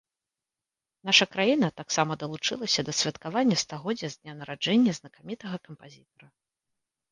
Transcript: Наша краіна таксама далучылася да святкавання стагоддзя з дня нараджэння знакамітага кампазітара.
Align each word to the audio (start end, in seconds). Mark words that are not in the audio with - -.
Наша 1.09 1.25
краіна 1.33 1.67
таксама 1.81 2.17
далучылася 2.23 2.85
да 2.89 2.93
святкавання 3.01 3.55
стагоддзя 3.65 4.11
з 4.15 4.21
дня 4.23 4.33
нараджэння 4.41 4.99
знакамітага 5.03 5.55
кампазітара. 5.71 6.27